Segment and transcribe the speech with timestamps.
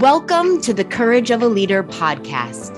[0.00, 2.74] Welcome to the Courage of a Leader podcast.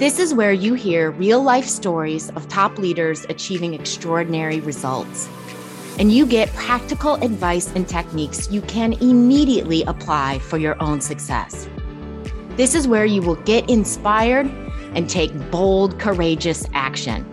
[0.00, 5.28] This is where you hear real life stories of top leaders achieving extraordinary results.
[5.96, 11.68] And you get practical advice and techniques you can immediately apply for your own success.
[12.56, 14.50] This is where you will get inspired
[14.96, 17.24] and take bold, courageous action.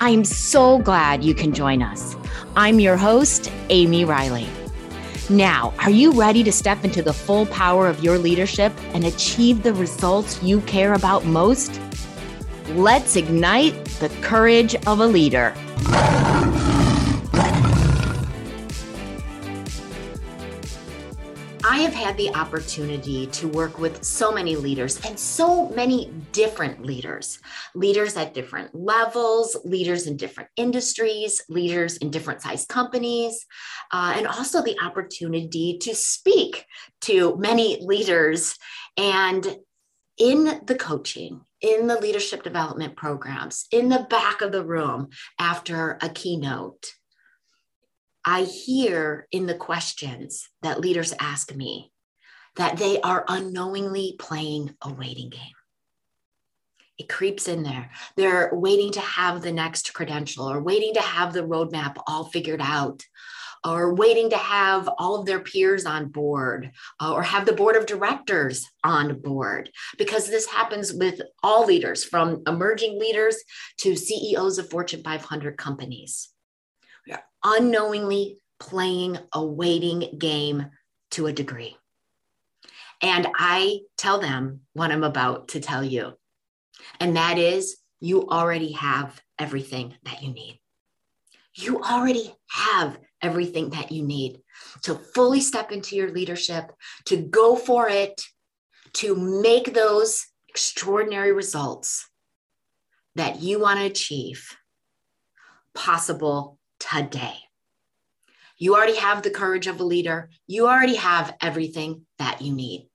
[0.00, 2.16] I'm so glad you can join us.
[2.56, 4.48] I'm your host, Amy Riley.
[5.32, 9.62] Now, are you ready to step into the full power of your leadership and achieve
[9.62, 11.80] the results you care about most?
[12.74, 15.54] Let's ignite the courage of a leader.
[21.82, 27.40] Have had the opportunity to work with so many leaders and so many different leaders,
[27.74, 33.46] leaders at different levels, leaders in different industries, leaders in different size companies,
[33.90, 36.64] uh, and also the opportunity to speak
[37.00, 38.56] to many leaders.
[38.96, 39.44] And
[40.18, 45.08] in the coaching, in the leadership development programs, in the back of the room
[45.40, 46.92] after a keynote,
[48.24, 51.92] I hear in the questions that leaders ask me
[52.56, 55.40] that they are unknowingly playing a waiting game.
[56.98, 57.90] It creeps in there.
[58.16, 62.60] They're waiting to have the next credential or waiting to have the roadmap all figured
[62.62, 63.02] out
[63.64, 67.76] or waiting to have all of their peers on board uh, or have the board
[67.76, 73.36] of directors on board because this happens with all leaders from emerging leaders
[73.78, 76.31] to CEOs of Fortune 500 companies
[77.44, 80.66] unknowingly playing a waiting game
[81.12, 81.76] to a degree.
[83.00, 86.12] And I tell them what I'm about to tell you.
[87.00, 90.60] And that is, you already have everything that you need.
[91.54, 94.40] You already have everything that you need
[94.82, 96.72] to fully step into your leadership,
[97.06, 98.22] to go for it,
[98.94, 102.08] to make those extraordinary results
[103.14, 104.56] that you want to achieve
[105.74, 106.58] possible
[106.90, 107.34] today.
[108.58, 110.30] You already have the courage of a leader.
[110.46, 112.88] You already have everything that you need.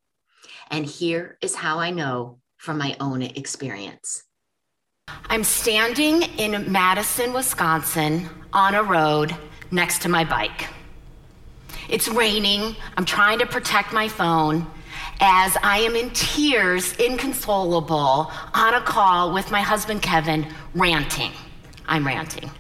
[0.70, 4.24] And here is how I know from my own experience.
[5.30, 9.36] I'm standing in Madison, Wisconsin on a road
[9.72, 10.68] next to my bike.
[11.90, 12.76] It's raining.
[12.98, 14.68] I'm trying to protect my phone
[15.20, 21.32] as I am in tears, inconsolable, on a call with my husband Kevin, ranting.
[21.88, 22.52] I'm ranting.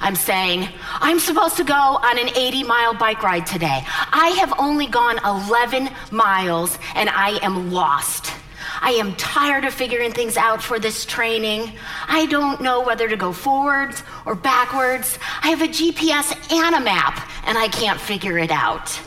[0.00, 0.68] I'm saying,
[1.00, 3.84] I'm supposed to go on an 80 mile bike ride today.
[3.86, 8.32] I have only gone 11 miles and I am lost.
[8.80, 11.72] I am tired of figuring things out for this training.
[12.08, 15.20] I don't know whether to go forwards or backwards.
[15.42, 19.00] I have a GPS and a map, and I can't figure it out.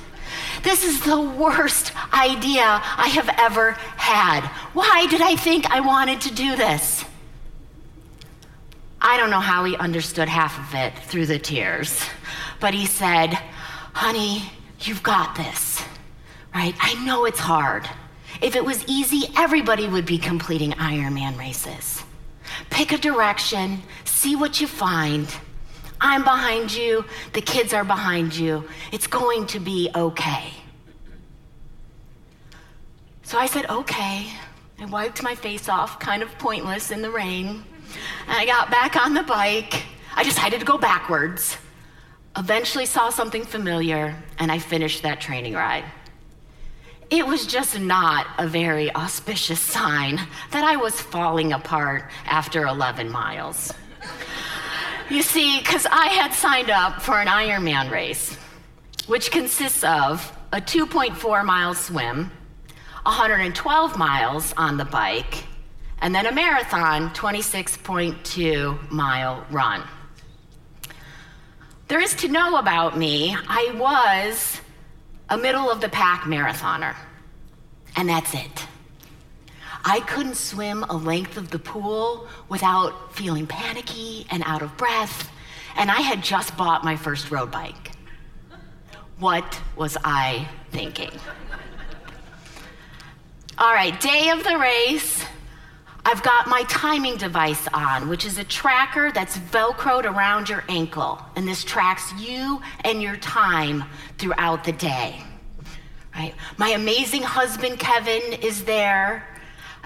[0.63, 4.45] This is the worst idea I have ever had.
[4.73, 7.03] Why did I think I wanted to do this?
[9.07, 12.03] I don't know how he understood half of it through the tears,
[12.59, 13.35] but he said,
[13.93, 15.83] Honey, you've got this,
[16.55, 16.73] right?
[16.79, 17.87] I know it's hard.
[18.41, 22.03] If it was easy, everybody would be completing Ironman races.
[22.71, 25.27] Pick a direction, see what you find.
[26.01, 28.67] I'm behind you, the kids are behind you.
[28.91, 30.51] It's going to be okay.
[33.21, 34.31] So I said, Okay.
[34.77, 37.63] I wiped my face off, kind of pointless in the rain.
[38.27, 39.83] And I got back on the bike.
[40.15, 41.57] I decided to go backwards.
[42.37, 45.85] Eventually saw something familiar, and I finished that training ride.
[47.09, 50.19] It was just not a very auspicious sign
[50.51, 53.71] that I was falling apart after 11 miles.
[55.09, 58.35] You see, because I had signed up for an Ironman race,
[59.05, 62.31] which consists of a 2.4 mile swim,
[63.03, 65.45] 112 miles on the bike,
[66.01, 69.83] and then a marathon 26.2 mile run.
[71.87, 74.59] There is to know about me, I was
[75.29, 76.95] a middle of the pack marathoner,
[77.95, 78.67] and that's it.
[79.83, 85.29] I couldn't swim a length of the pool without feeling panicky and out of breath,
[85.77, 87.91] and I had just bought my first road bike.
[89.19, 91.11] What was I thinking?
[93.57, 95.23] All right, day of the race.
[96.07, 101.19] I've got my timing device on, which is a tracker that's velcroed around your ankle.
[101.35, 103.83] And this tracks you and your time
[104.19, 105.21] throughout the day.
[106.15, 106.33] Right?
[106.57, 109.27] My amazing husband, Kevin, is there,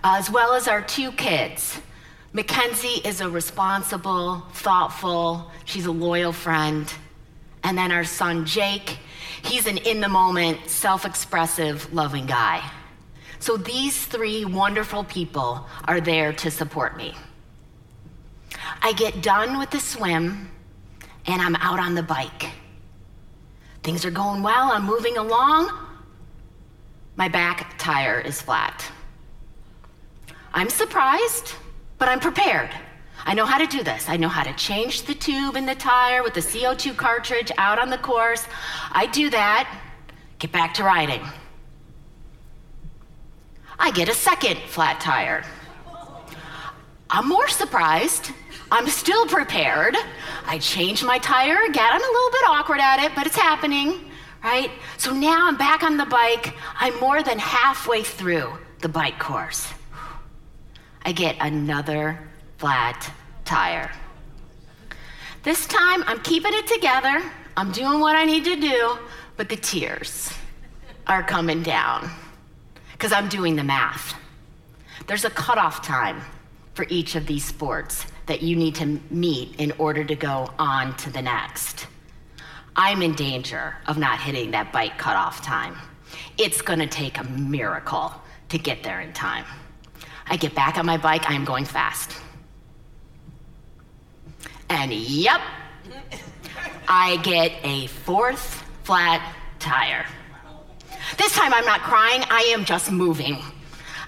[0.04, 1.80] as well as our two kids.
[2.34, 6.94] Mackenzie is a responsible, thoughtful, she's a loyal friend.
[7.64, 9.00] and then our son Jake.
[9.44, 12.62] He's an in the moment, self expressive, loving guy.
[13.40, 17.16] So these three wonderful people are there to support me.
[18.82, 20.50] I get done with the swim
[21.26, 22.50] and I'm out on the bike.
[23.84, 25.72] Things are going well, I'm moving along.
[27.16, 28.84] My back tire is flat.
[30.54, 31.54] I'm surprised,
[31.98, 32.70] but I'm prepared.
[33.26, 34.10] I know how to do this.
[34.10, 37.80] I know how to change the tube in the tire with the CO2 cartridge out
[37.80, 38.46] on the course.
[38.92, 39.82] I do that,
[40.40, 41.22] get back to riding.
[43.82, 45.44] I get a second flat tire.
[47.10, 48.32] I'm more surprised.
[48.72, 49.96] I'm still prepared.
[50.46, 51.90] I change my tire again.
[51.92, 54.12] I'm a little bit awkward at it, but it's happening,
[54.44, 54.70] right?
[54.98, 56.54] So now I'm back on the bike.
[56.76, 59.72] I'm more than halfway through the bike course.
[61.04, 62.20] I get another
[62.58, 63.10] flat
[63.46, 63.90] tire.
[65.44, 67.24] This time I'm keeping it together.
[67.56, 68.98] I'm doing what I need to do,
[69.38, 70.34] but the tears
[71.08, 72.12] are coming down
[73.00, 74.14] because I'm doing the math.
[75.08, 76.22] There's a cutoff time
[76.74, 80.98] for each of these sports that you need to meet in order to go on
[80.98, 81.88] to the next.
[82.76, 85.78] I'm in danger of not hitting that bike cutoff time.
[86.38, 88.12] It's gonna take a miracle
[88.50, 89.46] to get there in time.
[90.28, 92.18] I get back on my bike, I am going fast.
[94.70, 95.40] And yep,
[96.90, 100.06] I get a fourth flat tire.
[101.18, 103.38] This time I'm not crying, I am just moving.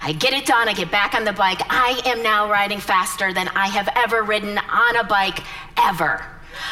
[0.00, 1.60] I get it done, I get back on the bike.
[1.68, 5.40] I am now riding faster than I have ever ridden on a bike
[5.76, 6.24] ever.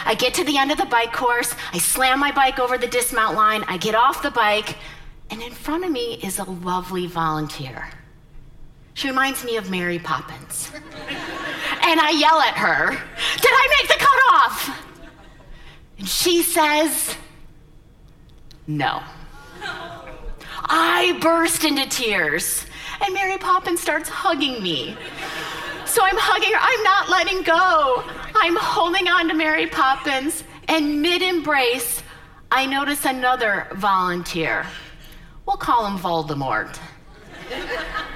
[0.04, 2.86] I get to the end of the bike course, I slam my bike over the
[2.86, 4.76] dismount line, I get off the bike,
[5.30, 7.88] and in front of me is a lovely volunteer.
[8.94, 10.70] She reminds me of Mary Poppins.
[10.74, 14.86] and I yell at her, Did I make the cutoff?
[15.98, 17.16] And she says,
[18.66, 19.02] No.
[20.64, 22.66] I burst into tears,
[23.04, 24.96] and Mary Poppins starts hugging me.
[25.86, 26.58] So I'm hugging her.
[26.60, 28.04] I'm not letting go.
[28.34, 32.02] I'm holding on to Mary Poppins, and mid embrace,
[32.52, 34.66] I notice another volunteer.
[35.46, 36.78] We'll call him Voldemort.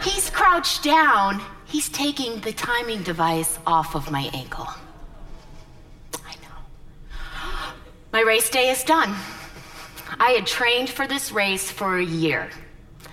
[0.02, 1.42] He's crouched down.
[1.66, 4.68] He's taking the timing device off of my ankle.
[6.24, 7.72] I know.
[8.12, 9.16] My race day is done.
[10.18, 12.50] I had trained for this race for a year,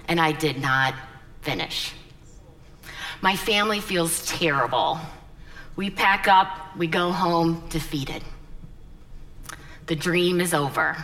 [0.08, 0.94] and I did not
[1.42, 1.94] finish.
[3.22, 5.00] My family feels terrible.
[5.76, 8.24] We pack up, we go home defeated.
[9.88, 10.98] The dream is over.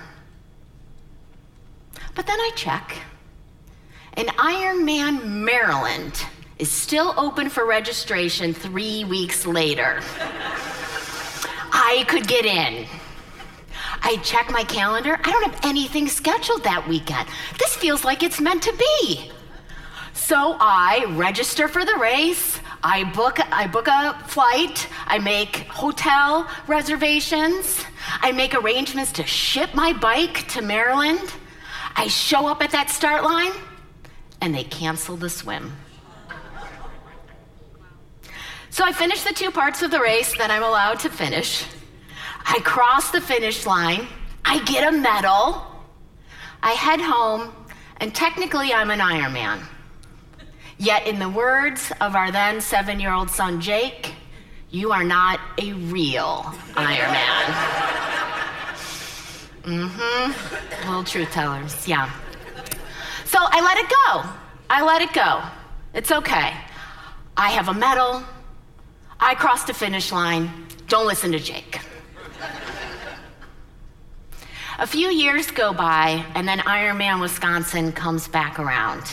[2.15, 2.97] But then I check,
[4.13, 6.25] and Ironman Maryland
[6.57, 10.01] is still open for registration three weeks later.
[11.71, 12.87] I could get in.
[14.01, 15.19] I check my calendar.
[15.23, 17.27] I don't have anything scheduled that weekend.
[17.59, 19.31] This feels like it's meant to be.
[20.13, 22.59] So I register for the race.
[22.83, 24.87] I book I book a flight.
[25.05, 27.83] I make hotel reservations.
[28.21, 31.33] I make arrangements to ship my bike to Maryland.
[31.95, 33.51] I show up at that start line
[34.41, 35.73] and they cancel the swim.
[38.69, 41.65] So I finish the two parts of the race that I'm allowed to finish.
[42.49, 44.07] I cross the finish line.
[44.45, 45.61] I get a medal.
[46.63, 47.53] I head home,
[47.97, 49.63] and technically I'm an Ironman.
[50.77, 54.13] Yet, in the words of our then seven year old son Jake,
[54.69, 56.43] you are not a real
[56.75, 57.45] Ironman.
[59.63, 60.87] mm hmm.
[60.87, 62.09] Little truth tellers, yeah.
[63.25, 64.29] So I let it go.
[64.69, 65.41] I let it go.
[65.93, 66.53] It's okay.
[67.35, 68.23] I have a medal.
[69.19, 70.49] I crossed the finish line.
[70.87, 71.81] Don't listen to Jake.
[74.79, 79.03] A few years go by, and then Ironman Wisconsin comes back around.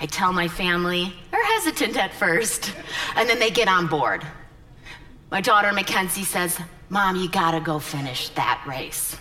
[0.00, 2.72] I tell my family, they're hesitant at first,
[3.16, 4.24] and then they get on board.
[5.30, 9.16] My daughter Mackenzie says, Mom, you gotta go finish that race.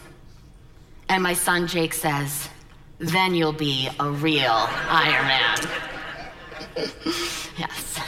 [1.10, 2.50] And my son Jake says,
[3.00, 5.70] then you'll be a real Ironman.
[7.58, 8.00] yes.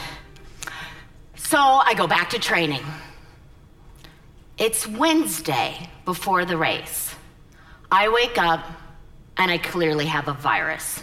[1.34, 2.82] So I go back to training.
[4.60, 7.14] It's Wednesday before the race.
[7.90, 8.62] I wake up
[9.38, 11.02] and I clearly have a virus.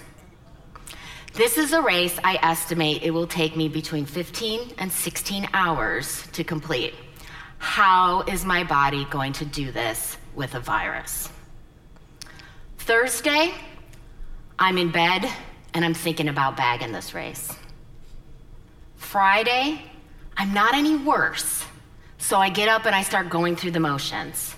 [1.33, 6.27] This is a race I estimate it will take me between 15 and 16 hours
[6.33, 6.93] to complete.
[7.57, 11.27] How is my body going to do this with a virus?
[12.77, 13.55] Thursday,
[14.59, 15.27] I'm in bed
[15.73, 17.51] and I'm thinking about bagging this race.
[18.97, 19.81] Friday,
[20.37, 21.65] I'm not any worse,
[22.17, 24.55] so I get up and I start going through the motions.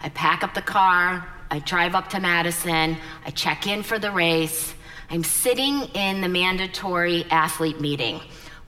[0.00, 4.10] I pack up the car, I drive up to Madison, I check in for the
[4.10, 4.74] race.
[5.10, 8.20] I'm sitting in the mandatory athlete meeting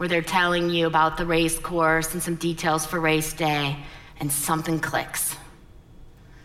[0.03, 3.77] where they're telling you about the race course and some details for race day,
[4.19, 5.37] and something clicks.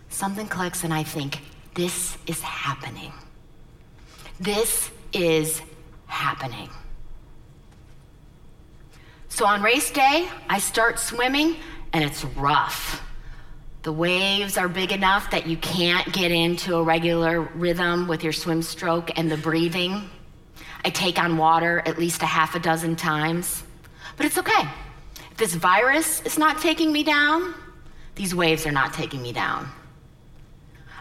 [0.10, 1.42] Something clicks, and I think,
[1.74, 3.12] this is happening.
[4.40, 5.64] This is
[6.06, 6.70] happening.
[9.30, 11.56] So on race day, I start swimming,
[11.98, 13.02] and it's rough.
[13.82, 18.34] The waves are big enough that you can't get into a regular rhythm with your
[18.34, 20.08] swim stroke and the breathing.
[20.86, 23.64] I take on water at least a half a dozen times.
[24.16, 24.70] But it's okay.
[25.32, 27.56] If this virus is not taking me down,
[28.14, 29.68] these waves are not taking me down.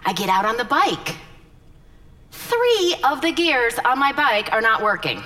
[0.07, 1.17] I get out on the bike.
[2.31, 5.23] Three of the gears on my bike are not working.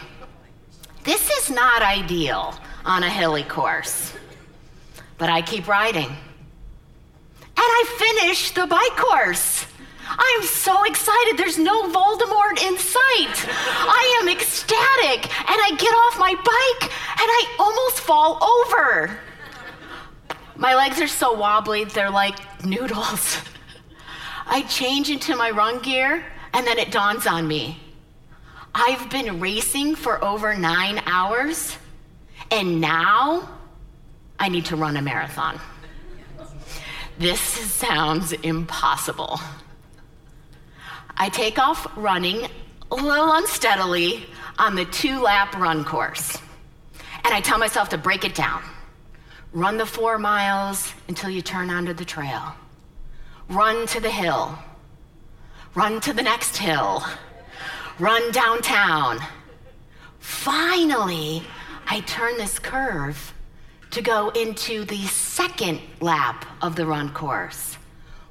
[1.04, 4.14] This is not ideal on a hilly course.
[5.20, 6.16] But I keep riding and
[7.58, 9.66] I finish the bike course.
[10.08, 11.36] I am so excited.
[11.36, 13.46] There's no Voldemort in sight.
[13.46, 15.26] I am ecstatic.
[15.38, 19.10] And I get off my bike and I almost fall over.
[20.56, 23.38] My legs are so wobbly, they're like noodles.
[24.46, 26.24] I change into my run gear
[26.54, 27.78] and then it dawns on me.
[28.74, 31.76] I've been racing for over nine hours
[32.50, 33.59] and now
[34.40, 35.60] I need to run a marathon.
[37.18, 39.38] This sounds impossible.
[41.18, 42.48] I take off running
[42.90, 44.24] a little unsteadily
[44.58, 46.38] on the two lap run course.
[47.22, 48.62] And I tell myself to break it down.
[49.52, 52.54] Run the four miles until you turn onto the trail.
[53.50, 54.58] Run to the hill.
[55.74, 57.04] Run to the next hill.
[57.98, 59.18] Run downtown.
[60.18, 61.42] Finally,
[61.86, 63.34] I turn this curve
[63.90, 67.76] to go into the second lap of the run course.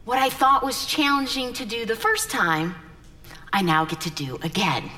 [0.05, 2.75] What I thought was challenging to do the first time,
[3.51, 4.89] I now get to do again.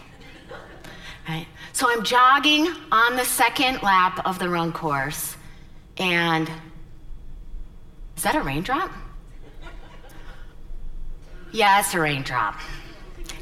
[1.28, 1.48] Right?
[1.74, 5.36] So I'm jogging on the second lap of the run course,
[5.98, 6.50] and
[8.18, 8.92] is that a raindrop?
[11.52, 12.56] Yeah, a raindrop.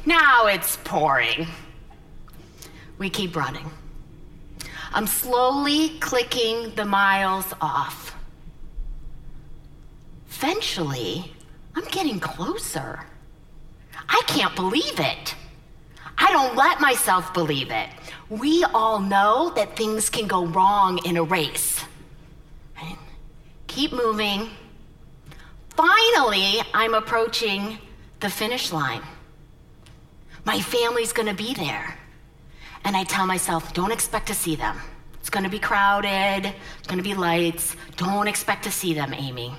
[0.04, 1.46] Now it's pouring.
[2.98, 3.70] We keep running.
[4.92, 8.16] I'm slowly clicking the miles off.
[10.28, 11.32] Eventually,
[11.76, 13.00] I'm getting closer.
[14.08, 15.34] I can't believe it.
[16.18, 17.88] I don't let myself believe it.
[18.28, 21.84] We all know that things can go wrong in a race.
[22.76, 22.98] Right?
[23.68, 24.50] Keep moving.
[25.70, 27.78] Finally, I'm approaching
[28.20, 29.02] the finish line.
[30.44, 31.96] My family's gonna be there.
[32.84, 34.78] And I tell myself, don't expect to see them.
[35.20, 37.76] It's to be crowded, it's to be lights.
[37.96, 39.54] Don't expect to see them, Amy.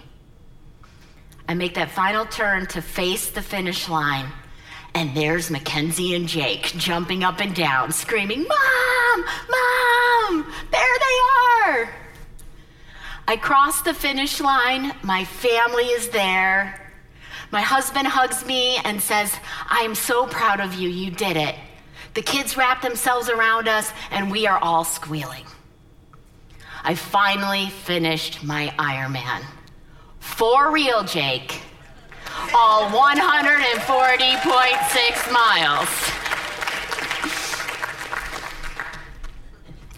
[1.47, 4.27] I make that final turn to face the finish line,
[4.93, 9.25] and there's Mackenzie and Jake jumping up and down, screaming, Mom!
[9.49, 10.53] Mom!
[10.71, 11.89] There they are!
[13.27, 16.91] I cross the finish line, my family is there.
[17.51, 19.35] My husband hugs me and says,
[19.69, 21.55] I am so proud of you, you did it.
[22.13, 25.45] The kids wrap themselves around us, and we are all squealing.
[26.83, 29.43] I finally finished my Ironman.
[30.19, 31.61] For real, Jake.
[32.53, 35.89] All 140.6 miles.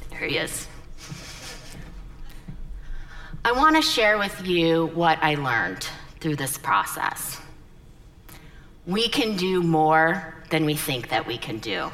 [0.10, 0.68] There he is.
[3.46, 5.86] I want to share with you what I learned
[6.20, 7.42] through this process.
[8.86, 11.92] We can do more than we think that we can do.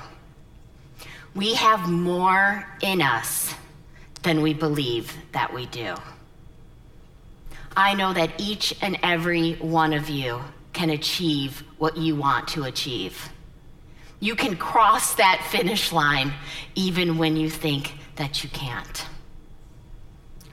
[1.35, 3.53] We have more in us
[4.23, 5.95] than we believe that we do.
[7.77, 10.41] I know that each and every one of you
[10.73, 13.29] can achieve what you want to achieve.
[14.19, 16.33] You can cross that finish line
[16.75, 19.05] even when you think that you can't.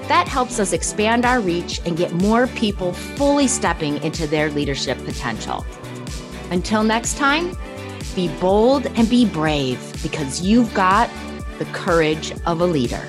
[0.08, 4.98] That helps us expand our reach and get more people fully stepping into their leadership
[5.04, 5.64] potential.
[6.50, 7.56] Until next time,
[8.14, 11.08] Be bold and be brave because you've got
[11.58, 13.06] the courage of a leader.